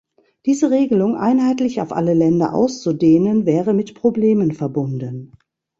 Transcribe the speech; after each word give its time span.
Diese 0.47 0.71
Regelung 0.71 1.15
einheitlich 1.15 1.79
auf 1.79 1.91
alle 1.93 2.15
Länder 2.15 2.55
auszudehnen, 2.55 3.45
wäre 3.45 3.71
mit 3.75 3.93
Problemen 3.93 4.51
verbunden. 4.51 5.31